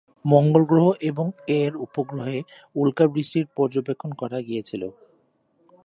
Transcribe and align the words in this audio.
মঙ্গল 0.25 0.63
গ্রহ 0.63 0.87
এবং 1.09 1.25
এর 1.59 1.71
উপগ্রহে 1.85 2.39
উল্কা 2.75 3.05
বৃষ্টি 3.13 3.39
পর্যবেক্ষন 3.57 4.11
করা 4.21 4.39
গিয়েছে। 4.47 4.75